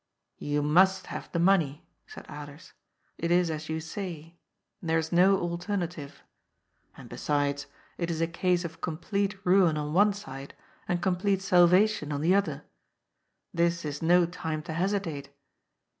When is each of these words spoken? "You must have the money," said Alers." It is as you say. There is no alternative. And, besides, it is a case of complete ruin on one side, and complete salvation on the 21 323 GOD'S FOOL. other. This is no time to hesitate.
"You 0.49 0.63
must 0.63 1.05
have 1.13 1.31
the 1.31 1.37
money," 1.37 1.85
said 2.07 2.25
Alers." 2.25 2.71
It 3.19 3.29
is 3.29 3.51
as 3.51 3.69
you 3.69 3.79
say. 3.79 4.35
There 4.81 4.97
is 4.97 5.11
no 5.11 5.39
alternative. 5.39 6.23
And, 6.97 7.07
besides, 7.07 7.67
it 7.99 8.09
is 8.09 8.19
a 8.19 8.25
case 8.25 8.65
of 8.65 8.81
complete 8.81 9.37
ruin 9.45 9.77
on 9.77 9.93
one 9.93 10.13
side, 10.13 10.55
and 10.87 11.03
complete 11.03 11.43
salvation 11.43 12.11
on 12.11 12.21
the 12.21 12.29
21 12.31 12.61
323 13.53 13.53
GOD'S 13.53 13.53
FOOL. 13.53 13.63
other. 13.63 13.63
This 13.93 13.95
is 13.95 14.01
no 14.01 14.25
time 14.25 14.63
to 14.63 14.73
hesitate. 14.73 15.29